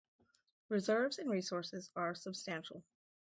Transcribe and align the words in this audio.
Reserves 0.69 1.19
and 1.19 1.29
resources 1.29 1.91
are 1.95 2.15
substantial. 2.15 2.83